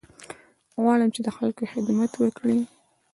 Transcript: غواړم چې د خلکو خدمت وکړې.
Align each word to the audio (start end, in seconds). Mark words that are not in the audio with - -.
غواړم 0.81 1.09
چې 1.15 1.21
د 1.23 1.29
خلکو 1.37 1.63
خدمت 1.73 2.11
وکړې. 2.17 2.59